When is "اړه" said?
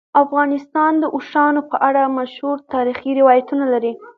1.87-2.13